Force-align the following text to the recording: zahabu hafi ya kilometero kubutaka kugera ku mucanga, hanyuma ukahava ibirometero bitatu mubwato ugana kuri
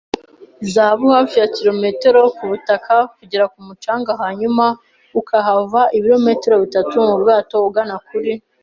zahabu 0.71 1.05
hafi 1.17 1.35
ya 1.41 1.47
kilometero 1.55 2.19
kubutaka 2.37 2.95
kugera 3.17 3.45
ku 3.53 3.59
mucanga, 3.67 4.11
hanyuma 4.23 4.65
ukahava 5.19 5.81
ibirometero 5.97 6.55
bitatu 6.63 6.93
mubwato 7.07 7.55
ugana 7.67 7.95
kuri 8.07 8.31